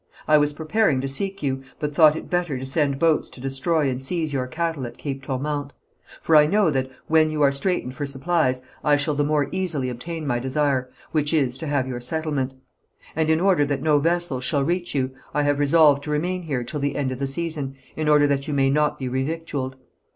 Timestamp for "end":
16.95-17.11